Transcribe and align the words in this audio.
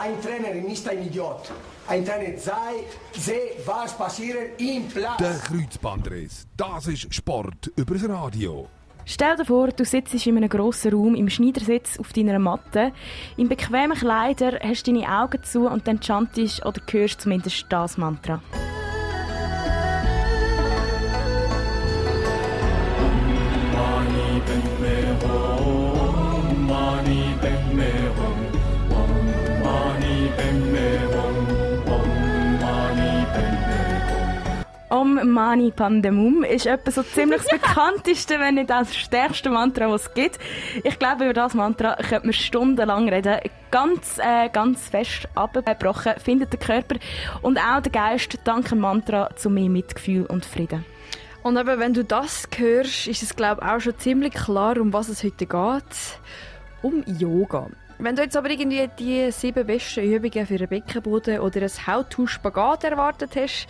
Ein 0.00 0.20
Trainer 0.22 0.54
ist 0.70 0.88
ein 0.88 1.04
Idiot. 1.04 1.50
Ein 1.88 2.04
Trainer 2.04 2.38
sei, 2.38 2.84
sehe, 3.12 3.50
was 3.66 3.98
passiert 3.98 4.60
im 4.60 4.86
Platz. 4.86 5.16
Der 5.16 5.34
Kreuzbandriss, 5.38 6.46
das 6.56 6.86
ist 6.86 7.12
Sport 7.12 7.72
übers 7.74 8.08
Radio. 8.08 8.68
Stell 9.04 9.34
dir 9.34 9.44
vor, 9.44 9.68
du 9.68 9.84
sitzt 9.84 10.14
in 10.24 10.36
einem 10.36 10.48
grossen 10.48 10.92
Raum 10.92 11.16
im 11.16 11.28
Schneidersitz 11.28 11.98
auf 11.98 12.12
deiner 12.12 12.38
Matte. 12.38 12.92
In 13.36 13.48
bequemen 13.48 13.98
Kleidern 13.98 14.58
hast 14.62 14.86
du 14.86 14.92
deine 14.92 15.08
Augen 15.08 15.42
zu 15.42 15.66
und 15.66 15.88
dann 15.88 16.00
chantest 16.00 16.64
oder 16.64 16.80
hörst 16.88 17.22
zumindest 17.22 17.66
das 17.68 17.98
Mantra. 17.98 18.40
Om 34.90 35.32
Mani 35.34 35.70
Pandemum 35.70 36.44
ist 36.44 36.64
etwa 36.64 36.90
so 36.90 37.02
ziemlich 37.02 37.42
das 37.42 37.50
bekannteste, 37.60 38.40
wenn 38.40 38.54
nicht 38.54 38.70
das 38.70 38.96
stärkste 38.96 39.50
Mantra, 39.50 39.86
das 39.86 40.06
es 40.06 40.14
gibt. 40.14 40.38
Ich 40.82 40.98
glaube, 40.98 41.24
über 41.24 41.34
das 41.34 41.52
Mantra 41.52 41.96
könnte 41.96 42.26
man 42.26 42.32
stundenlang 42.32 43.06
reden. 43.10 43.38
Ganz, 43.70 44.18
äh, 44.18 44.48
ganz 44.48 44.88
fest 44.88 45.28
abgebrochen 45.34 46.14
findet 46.24 46.54
der 46.54 46.60
Körper 46.60 46.96
und 47.42 47.58
auch 47.58 47.82
der 47.82 47.92
Geist 47.92 48.38
dank 48.44 48.70
dem 48.70 48.78
Mantra 48.78 49.28
zu 49.36 49.50
mehr 49.50 49.68
Mitgefühl 49.68 50.24
und 50.24 50.46
Frieden. 50.46 50.86
Und 51.42 51.58
eben, 51.58 51.78
wenn 51.78 51.92
du 51.92 52.02
das 52.02 52.48
hörst, 52.56 53.08
ist 53.08 53.22
es 53.22 53.36
glaube 53.36 53.60
ich 53.62 53.68
auch 53.70 53.80
schon 53.80 53.98
ziemlich 53.98 54.32
klar, 54.32 54.78
um 54.80 54.94
was 54.94 55.10
es 55.10 55.22
heute 55.22 55.44
geht. 55.44 56.18
Um 56.80 57.04
Yoga. 57.06 57.68
Wenn 57.98 58.16
du 58.16 58.22
jetzt 58.22 58.36
aber 58.36 58.48
irgendwie 58.48 58.88
die 58.98 59.30
sieben 59.32 59.66
besten 59.66 60.04
Übungen 60.04 60.46
für 60.46 60.54
einen 60.54 60.68
Beckenboden 60.68 61.40
oder 61.40 61.60
ein 61.60 61.86
How-to-Spagat 61.86 62.84
erwartet 62.84 63.36
hast, 63.36 63.66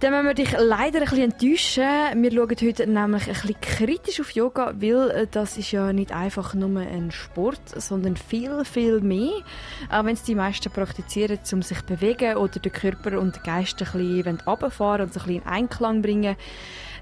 dann 0.00 0.12
müssen 0.12 0.26
wir 0.26 0.34
dich 0.34 0.52
leider 0.52 1.00
ein 1.00 1.04
bisschen 1.04 1.32
enttäuschen. 1.32 2.22
Wir 2.22 2.30
schauen 2.30 2.56
heute 2.62 2.86
nämlich 2.86 3.26
ein 3.26 3.32
bisschen 3.32 3.60
kritisch 3.60 4.20
auf 4.20 4.30
Yoga, 4.30 4.74
weil 4.78 5.10
äh, 5.10 5.26
das 5.28 5.58
ist 5.58 5.72
ja 5.72 5.92
nicht 5.92 6.12
einfach 6.12 6.54
nur 6.54 6.80
ein 6.80 7.10
Sport, 7.10 7.60
sondern 7.74 8.16
viel, 8.16 8.64
viel 8.64 9.00
mehr. 9.00 9.32
Auch 9.90 10.04
wenn 10.04 10.14
es 10.14 10.22
die 10.22 10.36
meisten 10.36 10.70
praktizieren, 10.70 11.40
um 11.52 11.62
sich 11.62 11.78
zu 11.78 11.84
bewegen 11.84 12.36
oder 12.36 12.60
den 12.60 12.70
Körper 12.70 13.18
und 13.18 13.36
den 13.36 13.42
Geist 13.42 13.82
ein 13.82 13.90
bisschen 13.90 14.40
runterfahren 14.46 15.02
und 15.06 15.12
so 15.12 15.20
ein 15.20 15.26
bisschen 15.26 15.42
in 15.42 15.48
Einklang 15.48 16.00
bringen. 16.00 16.36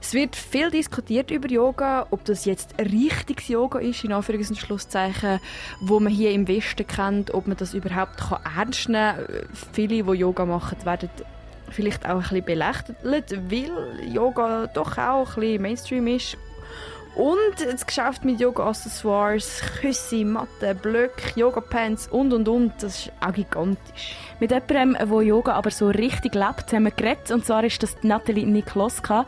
Es 0.01 0.15
wird 0.15 0.35
viel 0.35 0.71
diskutiert 0.71 1.31
über 1.31 1.49
Yoga, 1.49 2.07
ob 2.11 2.25
das 2.25 2.47
jetzt 2.47 2.75
richtiges 2.79 3.49
Yoga 3.49 3.79
ist, 3.79 4.05
in 4.05 4.13
Anführungs- 4.13 4.49
und 4.49 4.57
Schlusszeichen, 4.57 5.41
wo 5.81 6.01
man 6.01 6.13
hier 6.13 6.31
im 6.31 6.49
Westen 6.49 6.87
kennt, 6.87 7.35
ob 7.35 7.47
man 7.47 7.57
das 7.57 7.75
überhaupt 7.75 8.23
ernst 8.57 8.89
nehmen 8.89 9.17
kann. 9.17 9.49
Viele, 9.73 10.03
die 10.03 10.19
Yoga 10.19 10.47
machen, 10.47 10.79
werden 10.85 11.11
vielleicht 11.71 12.07
auch 12.07 12.17
ein 12.17 12.43
bisschen 12.43 12.45
belächelt, 12.45 13.51
weil 13.51 14.09
Yoga 14.09 14.67
doch 14.67 14.99
auch 14.99 15.37
ein 15.37 15.41
bisschen 15.41 15.63
Mainstream 15.63 16.07
ist. 16.07 16.37
Und 17.17 17.73
das 17.73 17.87
Geschäft 17.87 18.27
mit 18.27 18.41
Yoga-Accessoires, 18.41 19.63
Küsse, 19.81 20.23
Matten, 20.23 20.77
Blöcke, 20.83 21.33
Yoga-Pants 21.35 22.09
und 22.09 22.35
und 22.35 22.47
und, 22.47 22.73
das 22.81 23.07
ist 23.07 23.13
auch 23.27 23.33
gigantisch. 23.33 24.17
Mit 24.39 24.51
jemandem, 24.51 25.09
der 25.09 25.23
Yoga 25.23 25.55
aber 25.55 25.71
so 25.71 25.89
richtig 25.89 26.35
lebt, 26.35 26.71
haben 26.71 26.85
wir 26.85 26.91
geredet. 26.91 27.31
Und 27.31 27.47
zwar 27.47 27.65
ist 27.65 27.83
das 27.83 27.97
Nathalie 28.03 28.47
Nikloska. 28.47 29.25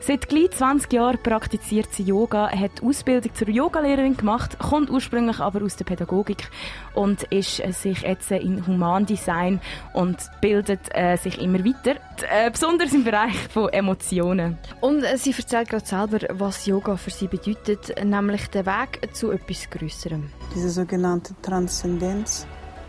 Seit 0.00 0.28
gleich 0.28 0.50
20 0.50 0.92
Jahren 0.92 1.18
praktiziert 1.22 1.88
sie 1.92 2.02
Yoga, 2.02 2.50
hat 2.50 2.82
Ausbildung 2.82 3.34
zur 3.34 3.48
Yogalehrerin 3.48 4.18
gemacht, 4.18 4.58
kommt 4.58 4.90
ursprünglich 4.90 5.40
aber 5.40 5.64
aus 5.64 5.76
der 5.76 5.86
Pädagogik 5.86 6.50
und 6.92 7.22
ist 7.24 7.56
sich 7.72 8.02
jetzt 8.02 8.30
in 8.32 8.66
Humandesign 8.66 9.62
und 9.94 10.18
bildet 10.42 10.80
äh, 10.94 11.16
sich 11.16 11.40
immer 11.40 11.64
weiter, 11.64 11.98
äh, 12.30 12.50
besonders 12.50 12.92
im 12.92 13.04
Bereich 13.04 13.36
von 13.48 13.70
Emotionen. 13.70 14.58
Und 14.82 15.04
äh, 15.04 15.16
sie 15.16 15.32
erzählt 15.32 15.70
gerade 15.70 15.86
selber, 15.86 16.18
was 16.32 16.66
Yoga 16.66 16.96
für 16.96 17.10
sie 17.10 17.29
bedeutet, 17.30 17.94
nämlich 18.04 18.48
der 18.50 18.66
Weg 18.66 19.14
zu 19.14 19.30
etwas 19.30 19.70
Größerem. 19.70 20.30
Diese 20.54 20.70
sogenannte 20.70 21.34
Transzendenz, 21.42 22.46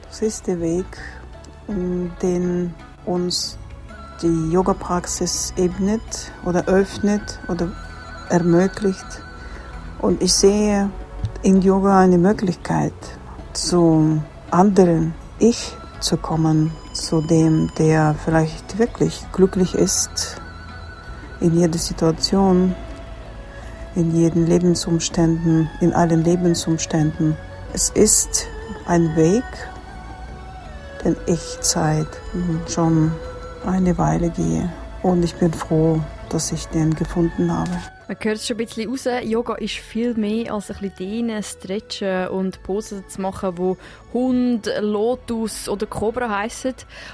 das 0.07 0.21
ist 0.21 0.47
der 0.47 0.59
Weg, 0.59 0.85
den 2.21 2.73
uns 3.05 3.57
die 4.21 4.51
Yoga-Praxis 4.51 5.53
ebnet 5.57 6.31
oder 6.45 6.65
öffnet 6.67 7.39
oder 7.47 7.71
ermöglicht. 8.29 9.21
Und 9.99 10.21
ich 10.21 10.33
sehe 10.33 10.89
in 11.43 11.61
Yoga 11.61 11.99
eine 11.99 12.17
Möglichkeit, 12.17 12.93
zu 13.53 14.21
anderen 14.49 15.13
Ich 15.39 15.75
zu 15.99 16.17
kommen, 16.17 16.71
zu 16.93 17.21
dem, 17.21 17.71
der 17.77 18.15
vielleicht 18.25 18.77
wirklich 18.77 19.25
glücklich 19.31 19.75
ist 19.75 20.41
in 21.39 21.57
jeder 21.57 21.77
Situation, 21.77 22.75
in 23.95 24.15
jeden 24.15 24.47
Lebensumständen, 24.47 25.69
in 25.79 25.93
allen 25.93 26.23
Lebensumständen. 26.23 27.35
Es 27.73 27.89
ist 27.89 28.47
ein 28.85 29.15
Weg, 29.15 29.43
den 31.03 31.15
ich 31.25 31.59
Zeit 31.61 32.07
schon 32.67 33.11
eine 33.65 33.97
Weile 33.97 34.29
gehe. 34.29 34.71
Und 35.03 35.23
ich 35.23 35.35
bin 35.35 35.51
froh, 35.53 35.99
dass 36.29 36.51
ich 36.51 36.67
den 36.67 36.93
gefunden 36.95 37.51
habe. 37.51 37.71
Man 38.07 38.17
hört 38.19 38.37
es 38.37 38.47
schon 38.47 38.55
ein 38.55 38.65
bisschen 38.65 38.89
raus. 38.89 39.07
Yoga 39.23 39.55
ist 39.55 39.75
viel 39.75 40.13
mehr 40.15 40.53
als 40.53 40.69
ein 40.69 40.77
bisschen 40.77 40.95
dehnen, 40.97 41.43
stretchen 41.43 42.27
und 42.27 42.61
Posen 42.63 43.07
zu 43.07 43.21
machen, 43.21 43.57
wo 43.57 43.77
Hund, 44.13 44.69
Lotus 44.81 45.69
oder 45.69 45.85
Cobra 45.85 46.29
heißen. 46.29 46.73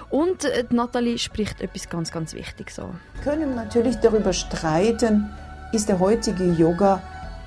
Und 0.10 0.46
äh, 0.46 0.66
Nathalie 0.72 1.18
spricht 1.20 1.62
etwas 1.62 1.88
ganz, 1.88 2.12
ganz 2.12 2.34
Wichtiges 2.34 2.80
an. 2.80 3.00
Wir 3.14 3.32
können 3.32 3.56
natürlich 3.56 3.98
darüber 3.98 4.34
streiten, 4.34 5.30
ist 5.72 5.90
der 5.90 6.00
heutige 6.00 6.46
Yoga 6.46 7.02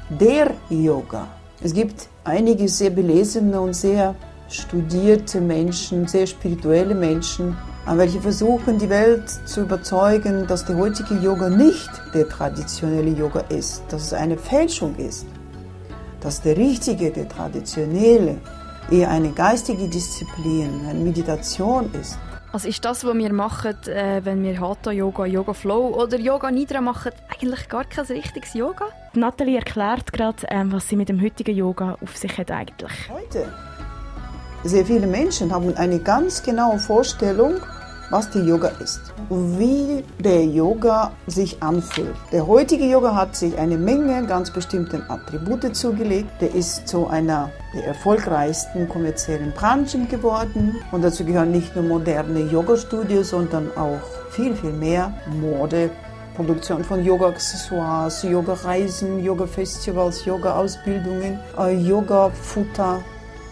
der 0.08 0.52
Yoga. 0.68 1.26
Es 1.62 1.72
gibt 1.72 2.08
einige 2.24 2.68
sehr 2.68 2.90
belesene 2.90 3.60
und 3.60 3.74
sehr 3.74 4.14
studierte 4.48 5.40
Menschen, 5.40 6.06
sehr 6.08 6.26
spirituelle 6.26 6.94
Menschen, 6.94 7.56
welche 7.86 8.20
versuchen, 8.20 8.78
die 8.78 8.88
Welt 8.88 9.28
zu 9.46 9.62
überzeugen, 9.62 10.46
dass 10.46 10.64
der 10.64 10.76
heutige 10.76 11.14
Yoga 11.14 11.48
nicht 11.48 11.90
der 12.14 12.28
traditionelle 12.28 13.10
Yoga 13.10 13.40
ist, 13.48 13.82
dass 13.88 14.02
es 14.02 14.12
eine 14.12 14.36
Fälschung 14.36 14.94
ist, 14.96 15.26
dass 16.20 16.42
der 16.42 16.56
richtige, 16.56 17.10
der 17.10 17.28
traditionelle 17.28 18.38
eher 18.90 19.10
eine 19.10 19.30
geistige 19.30 19.88
Disziplin, 19.88 20.86
eine 20.88 20.98
Meditation 20.98 21.90
ist. 22.00 22.18
Also 22.52 22.68
ist 22.68 22.84
das, 22.84 23.04
was 23.04 23.14
wir 23.14 23.32
machen, 23.32 23.76
äh, 23.86 24.20
wenn 24.24 24.42
wir 24.42 24.60
Hatha 24.60 24.90
Yoga, 24.90 25.24
Yoga 25.24 25.52
Flow 25.52 25.94
oder 25.94 26.18
Yoga 26.18 26.50
Nidra 26.50 26.80
machen, 26.80 27.12
eigentlich 27.28 27.68
gar 27.68 27.84
kein 27.84 28.04
richtiges 28.06 28.54
Yoga? 28.54 28.86
Nathalie 29.14 29.58
erklärt 29.58 30.12
gerade, 30.12 30.46
ähm, 30.48 30.72
was 30.72 30.88
sie 30.88 30.96
mit 30.96 31.08
dem 31.08 31.22
heutigen 31.22 31.54
Yoga 31.54 31.96
auf 32.02 32.16
sich 32.16 32.36
hat 32.38 32.50
eigentlich. 32.50 32.92
Heute 33.08 33.46
sehr 34.64 34.84
viele 34.84 35.06
Menschen 35.06 35.52
haben 35.52 35.74
eine 35.76 36.00
ganz 36.00 36.42
genaue 36.42 36.80
Vorstellung, 36.80 37.60
was 38.10 38.30
der 38.30 38.42
Yoga 38.42 38.68
ist 38.80 39.00
wie 39.30 40.04
der 40.18 40.44
Yoga 40.44 41.12
sich 41.28 41.62
anfühlt. 41.62 42.14
Der 42.32 42.46
heutige 42.46 42.84
Yoga 42.84 43.14
hat 43.14 43.36
sich 43.36 43.56
eine 43.56 43.78
Menge 43.78 44.26
ganz 44.26 44.50
bestimmten 44.50 45.02
Attribute 45.08 45.74
zugelegt. 45.74 46.28
Der 46.40 46.52
ist 46.52 46.88
zu 46.88 47.06
einer 47.06 47.50
der 47.72 47.86
erfolgreichsten 47.86 48.88
kommerziellen 48.88 49.52
Branchen 49.52 50.08
geworden 50.08 50.76
und 50.90 51.04
dazu 51.04 51.24
gehören 51.24 51.52
nicht 51.52 51.76
nur 51.76 51.84
moderne 51.84 52.40
Yoga-Studios, 52.40 53.30
sondern 53.30 53.70
auch 53.76 54.00
viel, 54.30 54.56
viel 54.56 54.72
mehr 54.72 55.14
Mode, 55.40 55.90
Produktion 56.34 56.82
von 56.82 57.04
Yoga-Accessoires, 57.04 58.24
Yoga-Reisen, 58.24 59.22
Yoga-Festivals, 59.22 60.24
Yoga-Ausbildungen, 60.24 61.38
äh, 61.56 61.76
Yoga-Futter, 61.76 63.00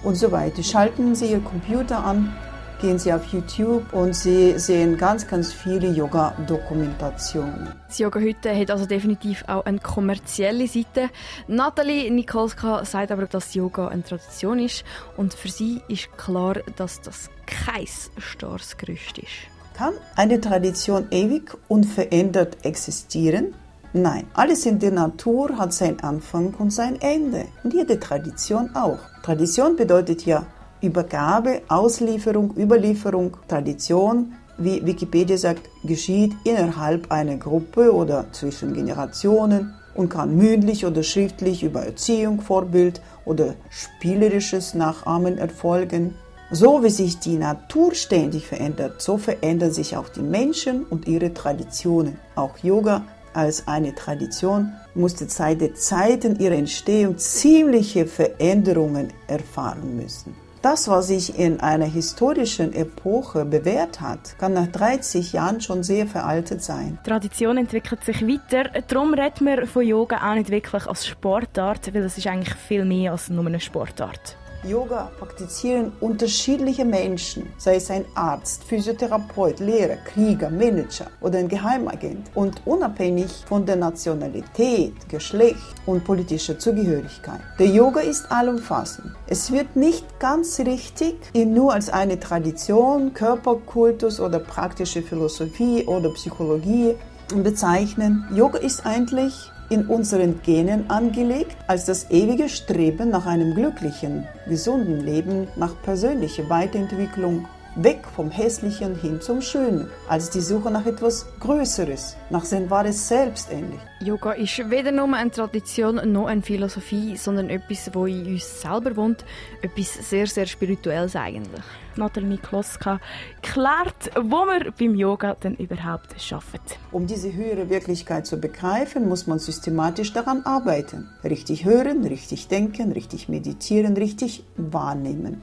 und 0.02 0.14
so 0.14 0.30
weiter. 0.30 0.62
Schalten 0.62 1.14
Sie 1.14 1.26
Ihr 1.32 1.40
Computer 1.40 2.04
an, 2.04 2.32
gehen 2.80 2.98
Sie 2.98 3.12
auf 3.12 3.24
YouTube 3.26 3.92
und 3.92 4.14
Sie 4.14 4.58
sehen 4.58 4.96
ganz, 4.96 5.26
ganz 5.26 5.52
viele 5.52 5.88
Yoga-Dokumentationen. 5.88 7.68
Das 7.86 7.98
Yoga 7.98 8.20
heute 8.20 8.54
hat 8.56 8.70
also 8.70 8.86
definitiv 8.86 9.44
auch 9.46 9.64
eine 9.64 9.78
kommerzielle 9.78 10.66
Seite. 10.66 11.10
Nathalie 11.46 12.10
Nikolska 12.10 12.84
sagt 12.84 13.10
aber, 13.10 13.26
dass 13.26 13.54
Yoga 13.54 13.88
eine 13.88 14.02
Tradition 14.02 14.58
ist 14.58 14.84
und 15.16 15.34
für 15.34 15.48
sie 15.48 15.82
ist 15.88 16.16
klar, 16.16 16.54
dass 16.76 17.00
das 17.00 17.30
kein 17.46 17.86
starres 18.18 18.76
Gerüst 18.76 19.18
ist. 19.18 19.48
Kann 19.74 19.94
eine 20.16 20.40
Tradition 20.40 21.06
ewig 21.10 21.56
unverändert 21.68 22.64
existieren? 22.64 23.54
Nein, 23.92 24.26
alles 24.34 24.66
in 24.66 24.78
der 24.78 24.90
Natur 24.90 25.56
hat 25.56 25.72
seinen 25.72 26.00
Anfang 26.00 26.54
und 26.58 26.70
sein 26.70 27.00
Ende. 27.00 27.46
Und 27.64 27.72
jede 27.72 27.98
Tradition 27.98 28.74
auch. 28.74 28.98
Tradition 29.22 29.76
bedeutet 29.76 30.26
ja 30.26 30.44
Übergabe, 30.80 31.62
Auslieferung, 31.68 32.56
Überlieferung. 32.56 33.36
Tradition, 33.48 34.34
wie 34.58 34.84
Wikipedia 34.84 35.36
sagt, 35.36 35.68
geschieht 35.84 36.34
innerhalb 36.44 37.10
einer 37.10 37.36
Gruppe 37.36 37.92
oder 37.92 38.26
zwischen 38.32 38.74
Generationen 38.74 39.74
und 39.94 40.08
kann 40.08 40.36
mündlich 40.36 40.86
oder 40.86 41.02
schriftlich 41.02 41.64
über 41.64 41.84
Erziehung, 41.84 42.40
Vorbild 42.40 43.00
oder 43.24 43.54
spielerisches 43.70 44.74
Nachahmen 44.74 45.38
erfolgen. 45.38 46.14
So 46.50 46.82
wie 46.82 46.90
sich 46.90 47.18
die 47.18 47.36
Natur 47.36 47.94
ständig 47.94 48.46
verändert, 48.46 49.02
so 49.02 49.18
verändern 49.18 49.72
sich 49.72 49.96
auch 49.96 50.08
die 50.08 50.22
Menschen 50.22 50.84
und 50.84 51.06
ihre 51.06 51.34
Traditionen. 51.34 52.18
Auch 52.36 52.56
Yoga 52.58 53.04
als 53.34 53.68
eine 53.68 53.94
Tradition 53.94 54.72
musste 54.94 55.28
seit 55.28 55.60
den 55.60 55.74
Zeiten 55.74 56.38
ihrer 56.38 56.54
Entstehung 56.54 57.18
ziemliche 57.18 58.06
Veränderungen 58.06 59.12
erfahren 59.26 59.96
müssen. 59.96 60.47
Das, 60.62 60.88
was 60.88 61.06
sich 61.06 61.38
in 61.38 61.60
einer 61.60 61.86
historischen 61.86 62.72
Epoche 62.72 63.44
bewährt 63.44 64.00
hat, 64.00 64.36
kann 64.38 64.54
nach 64.54 64.66
30 64.66 65.32
Jahren 65.32 65.60
schon 65.60 65.84
sehr 65.84 66.06
veraltet 66.06 66.62
sein. 66.62 66.98
Tradition 67.04 67.58
entwickelt 67.58 68.04
sich 68.04 68.22
weiter. 68.22 68.70
Darum 68.88 69.14
redet 69.14 69.40
man 69.40 69.66
von 69.68 69.86
Yoga 69.86 70.28
auch 70.28 70.34
nicht 70.34 70.50
wirklich 70.50 70.86
als 70.86 71.06
Sportart, 71.06 71.94
weil 71.94 72.02
es 72.02 72.18
ist 72.18 72.26
eigentlich 72.26 72.54
viel 72.54 72.84
mehr 72.84 73.12
als 73.12 73.28
nur 73.28 73.46
eine 73.46 73.60
Sportart. 73.60 74.36
Yoga 74.64 75.10
praktizieren 75.18 75.92
unterschiedliche 76.00 76.84
Menschen, 76.84 77.52
sei 77.58 77.76
es 77.76 77.90
ein 77.90 78.04
Arzt, 78.14 78.64
Physiotherapeut, 78.64 79.60
Lehrer, 79.60 79.96
Krieger, 79.96 80.50
Manager 80.50 81.06
oder 81.20 81.38
ein 81.38 81.48
Geheimagent 81.48 82.30
und 82.34 82.60
unabhängig 82.66 83.44
von 83.46 83.64
der 83.64 83.76
Nationalität, 83.76 85.08
Geschlecht 85.08 85.76
und 85.86 86.04
politischer 86.04 86.58
Zugehörigkeit. 86.58 87.40
Der 87.58 87.66
Yoga 87.66 88.00
ist 88.00 88.30
allumfassend. 88.32 89.12
Es 89.28 89.52
wird 89.52 89.76
nicht 89.76 90.18
ganz 90.18 90.58
richtig, 90.58 91.16
ihn 91.32 91.54
nur 91.54 91.72
als 91.72 91.88
eine 91.88 92.18
Tradition, 92.18 93.14
Körperkultus 93.14 94.18
oder 94.18 94.40
praktische 94.40 95.02
Philosophie 95.02 95.84
oder 95.86 96.10
Psychologie 96.10 96.96
bezeichnen. 97.28 98.26
Yoga 98.34 98.58
ist 98.58 98.84
eigentlich 98.84 99.52
in 99.70 99.86
unseren 99.86 100.40
Genen 100.42 100.88
angelegt 100.90 101.56
als 101.66 101.84
das 101.84 102.10
ewige 102.10 102.48
Streben 102.48 103.10
nach 103.10 103.26
einem 103.26 103.54
glücklichen, 103.54 104.26
gesunden 104.48 105.04
Leben, 105.04 105.48
nach 105.56 105.74
persönlicher 105.82 106.48
Weiterentwicklung, 106.48 107.46
weg 107.82 108.00
vom 108.14 108.30
Hässlichen 108.30 108.96
hin 108.96 109.20
zum 109.20 109.40
Schönen, 109.40 109.88
als 110.08 110.30
die 110.30 110.40
Suche 110.40 110.70
nach 110.70 110.84
etwas 110.84 111.26
Größeres, 111.38 112.16
nach 112.30 112.44
sein 112.44 112.68
wahres 112.70 113.08
Selbst 113.08 113.50
ähnlich. 113.52 113.80
Yoga 114.00 114.32
ist 114.32 114.68
weder 114.70 114.90
nur 114.90 115.14
eine 115.14 115.30
Tradition 115.30 116.00
noch 116.12 116.26
eine 116.26 116.42
Philosophie, 116.42 117.16
sondern 117.16 117.50
etwas, 117.50 117.90
wo 117.94 118.06
in 118.06 118.26
uns 118.26 118.60
selber 118.60 118.96
wohnt, 118.96 119.24
etwas 119.62 120.10
sehr, 120.10 120.26
sehr 120.26 120.46
Spirituelles 120.46 121.14
eigentlich. 121.14 121.62
Nathalie 121.96 122.38
Kloska 122.38 123.00
klärt, 123.42 124.10
wo 124.16 124.44
wir 124.46 124.72
beim 124.72 124.94
Yoga 124.94 125.34
denn 125.34 125.54
überhaupt 125.54 126.14
arbeiten. 126.14 126.78
Um 126.92 127.06
diese 127.06 127.32
höhere 127.32 127.70
Wirklichkeit 127.70 128.26
zu 128.26 128.38
begreifen, 128.38 129.08
muss 129.08 129.26
man 129.26 129.38
systematisch 129.38 130.12
daran 130.12 130.42
arbeiten. 130.44 131.08
Richtig 131.24 131.64
hören, 131.64 132.04
richtig 132.04 132.48
denken, 132.48 132.92
richtig 132.92 133.28
meditieren, 133.28 133.96
richtig 133.96 134.44
wahrnehmen. 134.56 135.42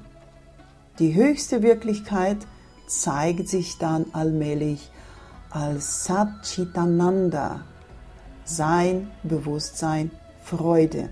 Die 0.99 1.13
höchste 1.13 1.61
Wirklichkeit 1.61 2.37
zeigt 2.87 3.49
sich 3.49 3.77
dann 3.77 4.05
allmählich 4.13 4.89
als 5.49 6.05
Satchitananda, 6.05 7.65
Sein, 8.45 9.11
Bewusstsein, 9.23 10.11
Freude. 10.41 11.09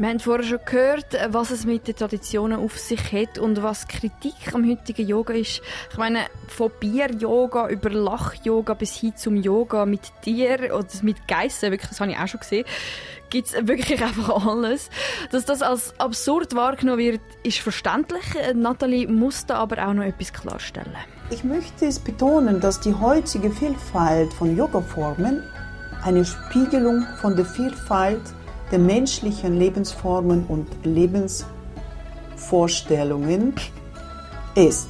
Wir 0.00 0.10
haben 0.10 0.20
vorher 0.20 0.44
schon 0.46 0.60
gehört, 0.64 1.06
was 1.30 1.50
es 1.50 1.64
mit 1.64 1.88
den 1.88 1.96
Traditionen 1.96 2.60
auf 2.60 2.78
sich 2.78 3.12
hat 3.12 3.36
und 3.36 3.64
was 3.64 3.88
Kritik 3.88 4.54
am 4.54 4.64
heutigen 4.64 5.04
Yoga 5.04 5.34
ist. 5.34 5.60
Ich 5.90 5.98
meine, 5.98 6.26
von 6.46 6.70
Bier-Yoga 6.78 7.68
über 7.68 7.90
Lach-Yoga 7.90 8.74
bis 8.74 8.94
hin 8.94 9.16
zum 9.16 9.34
Yoga 9.34 9.86
mit 9.86 10.02
Tieren 10.22 10.70
oder 10.70 10.86
mit 11.02 11.26
Geissen, 11.26 11.72
wirklich, 11.72 11.88
das 11.88 12.00
habe 12.00 12.12
ich 12.12 12.16
auch 12.16 12.28
schon 12.28 12.38
gesehen 12.38 12.64
gibt 13.30 13.48
es 13.48 13.66
wirklich 13.66 14.00
einfach 14.04 14.46
alles. 14.46 14.88
Dass 15.32 15.44
das 15.44 15.62
als 15.62 15.92
absurd 15.98 16.54
wahrgenommen 16.54 17.00
wird, 17.00 17.20
ist 17.42 17.58
verständlich. 17.58 18.22
Nathalie 18.54 19.08
muss 19.08 19.46
da 19.46 19.56
aber 19.56 19.84
auch 19.86 19.94
noch 19.94 20.04
etwas 20.04 20.32
klarstellen. 20.32 20.94
Ich 21.30 21.42
möchte 21.42 21.86
es 21.86 21.98
betonen, 21.98 22.60
dass 22.60 22.80
die 22.80 22.94
heutige 22.94 23.50
Vielfalt 23.50 24.32
von 24.32 24.56
Yoga-Formen 24.56 25.42
eine 26.04 26.24
Spiegelung 26.24 27.04
von 27.20 27.34
der 27.34 27.44
Vielfalt 27.44 28.22
der 28.70 28.78
menschlichen 28.78 29.58
Lebensformen 29.58 30.46
und 30.46 30.68
Lebensvorstellungen 30.84 33.54
ist. 34.54 34.88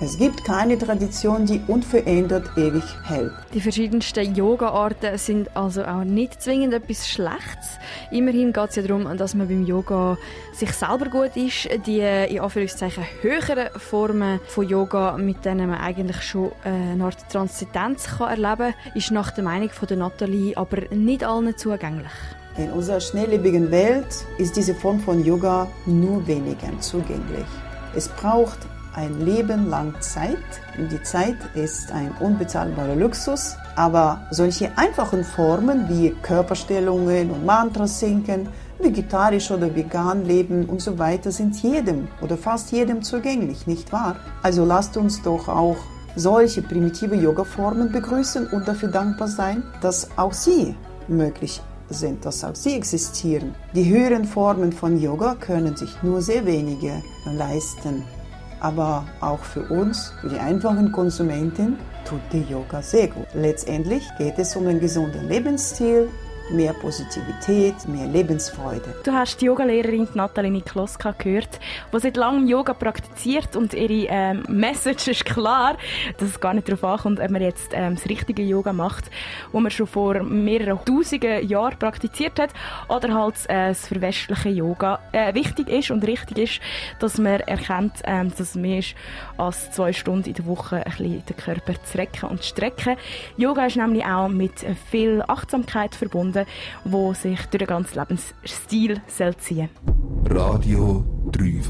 Es 0.00 0.18
gibt 0.18 0.44
keine 0.44 0.76
Tradition, 0.76 1.46
die 1.46 1.60
unverändert 1.68 2.50
ewig 2.56 2.82
hält. 3.04 3.30
Die 3.54 3.60
verschiedensten 3.60 4.34
Yoga-Arten 4.34 5.16
sind 5.18 5.56
also 5.56 5.84
auch 5.84 6.02
nicht 6.02 6.42
zwingend 6.42 6.74
etwas 6.74 7.08
Schlechtes. 7.08 7.78
Immerhin 8.10 8.52
geht 8.52 8.70
es 8.70 8.76
ja 8.76 8.82
darum, 8.82 9.16
dass 9.16 9.36
man 9.36 9.46
beim 9.46 9.64
Yoga 9.64 10.18
sich 10.52 10.72
selber 10.72 11.08
gut 11.08 11.36
ist. 11.36 11.68
Die 11.86 12.00
in 12.00 12.40
Anführungszeichen 12.40 13.04
höheren 13.22 13.68
Formen 13.78 14.40
von 14.48 14.68
Yoga, 14.68 15.16
mit 15.16 15.44
denen 15.44 15.70
man 15.70 15.80
eigentlich 15.80 16.22
schon 16.22 16.50
eine 16.64 17.04
Art 17.04 17.30
Transzendenz 17.30 18.08
erleben 18.18 18.74
kann, 18.74 18.96
ist 18.96 19.12
nach 19.12 19.30
der 19.30 19.44
Meinung 19.44 19.70
von 19.70 19.86
der 19.86 19.96
Nathalie 19.96 20.56
aber 20.56 20.88
nicht 20.90 21.22
allen 21.22 21.56
zugänglich. 21.56 22.10
In 22.56 22.70
unserer 22.70 23.00
schnelllebigen 23.00 23.72
Welt 23.72 24.24
ist 24.38 24.56
diese 24.56 24.76
Form 24.76 25.00
von 25.00 25.24
Yoga 25.24 25.66
nur 25.86 26.24
wenigen 26.24 26.80
zugänglich. 26.80 27.46
Es 27.96 28.06
braucht 28.06 28.58
ein 28.94 29.20
Leben 29.24 29.68
lang 29.68 29.92
Zeit. 30.00 30.38
Die 30.78 31.02
Zeit 31.02 31.36
ist 31.54 31.90
ein 31.90 32.12
unbezahlbarer 32.20 32.94
Luxus, 32.94 33.56
aber 33.74 34.28
solche 34.30 34.70
einfachen 34.78 35.24
Formen 35.24 35.88
wie 35.88 36.10
Körperstellungen 36.22 37.32
und 37.32 37.44
Mantras 37.44 37.98
sinken, 37.98 38.48
vegetarisch 38.78 39.50
oder 39.50 39.74
vegan 39.74 40.24
leben 40.24 40.66
und 40.66 40.80
so 40.80 40.96
weiter 40.96 41.32
sind 41.32 41.60
jedem 41.60 42.06
oder 42.20 42.36
fast 42.36 42.70
jedem 42.70 43.02
zugänglich, 43.02 43.66
nicht 43.66 43.92
wahr? 43.92 44.14
Also 44.44 44.64
lasst 44.64 44.96
uns 44.96 45.22
doch 45.22 45.48
auch 45.48 45.78
solche 46.14 46.62
primitive 46.62 47.16
Yoga-Formen 47.16 47.90
begrüßen 47.90 48.46
und 48.46 48.68
dafür 48.68 48.90
dankbar 48.90 49.26
sein, 49.26 49.64
dass 49.80 50.08
auch 50.16 50.32
sie 50.32 50.76
möglich 51.08 51.60
sind, 51.90 52.24
auch 52.44 52.54
sie 52.54 52.74
existieren. 52.74 53.54
Die 53.74 53.88
höheren 53.88 54.24
Formen 54.24 54.72
von 54.72 55.00
Yoga 55.00 55.34
können 55.34 55.76
sich 55.76 56.02
nur 56.02 56.22
sehr 56.22 56.46
wenige 56.46 57.02
leisten 57.26 58.04
aber 58.64 59.04
auch 59.20 59.40
für 59.40 59.60
uns, 59.68 60.14
für 60.22 60.30
die 60.30 60.38
einfachen 60.38 60.90
Konsumenten, 60.90 61.76
tut 62.08 62.20
die 62.32 62.50
Yoga 62.50 62.80
sehr 62.80 63.08
gut. 63.08 63.26
Letztendlich 63.34 64.02
geht 64.16 64.38
es 64.38 64.56
um 64.56 64.66
einen 64.66 64.80
gesunden 64.80 65.28
Lebensstil, 65.28 66.08
mehr 66.50 66.72
Positivität, 66.74 67.74
mehr 67.88 68.06
Lebensfreude. 68.06 68.94
Du 69.04 69.12
hast 69.12 69.40
die 69.40 69.46
Yogalehrerin 69.46 70.08
Nathalie 70.14 70.50
Nikloska 70.50 71.12
gehört, 71.12 71.58
die 71.92 71.98
seit 71.98 72.16
langem 72.16 72.46
Yoga 72.46 72.74
praktiziert 72.74 73.56
und 73.56 73.74
ihre 73.74 74.06
ähm, 74.08 74.44
Message 74.48 75.08
ist 75.08 75.24
klar, 75.24 75.76
dass 76.18 76.28
es 76.28 76.40
gar 76.40 76.54
nicht 76.54 76.68
darauf 76.68 76.84
ankommt, 76.84 77.20
ob 77.20 77.30
man 77.30 77.42
jetzt 77.42 77.70
ähm, 77.72 77.94
das 77.94 78.08
richtige 78.08 78.42
Yoga 78.42 78.72
macht, 78.72 79.10
wo 79.52 79.60
man 79.60 79.70
schon 79.70 79.86
vor 79.86 80.22
mehreren 80.22 80.78
tausenden 80.84 81.48
Jahren 81.48 81.78
praktiziert 81.78 82.38
hat, 82.38 82.50
oder 82.88 83.14
halt 83.14 83.36
äh, 83.48 83.68
das 83.68 83.88
verwestliche 83.88 84.50
Yoga. 84.50 85.00
Äh, 85.12 85.34
wichtig 85.34 85.68
ist 85.68 85.90
und 85.90 86.06
richtig 86.06 86.38
ist, 86.38 86.60
dass 87.00 87.18
man 87.18 87.40
erkennt, 87.40 88.02
ähm, 88.04 88.30
dass 88.30 88.40
es 88.40 88.54
mehr 88.54 88.80
ist 88.80 88.94
als 89.38 89.70
zwei 89.70 89.92
Stunden 89.92 90.28
in 90.28 90.34
der 90.34 90.46
Woche 90.46 90.76
ein 90.76 90.84
bisschen 90.84 91.24
den 91.24 91.36
Körper 91.36 91.74
zu 91.84 91.98
recken 91.98 92.28
und 92.28 92.42
zu 92.42 92.48
strecken. 92.50 92.96
Yoga 93.36 93.66
ist 93.66 93.76
nämlich 93.76 94.04
auch 94.04 94.28
mit 94.28 94.64
viel 94.90 95.22
Achtsamkeit 95.26 95.94
verbunden 95.94 96.33
gefunden, 96.34 96.46
wo 96.84 97.14
sich 97.14 97.40
durch 97.46 97.58
den 97.58 97.66
ganzen 97.68 97.98
Lebensstil 97.98 99.00
ziehen 99.38 99.68
Radio 100.28 101.04
3 101.32 101.60